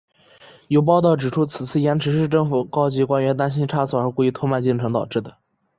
[0.69, 5.37] 有报导指出此次延迟是市政府高级官员担心差错而故意拖慢进程导致的。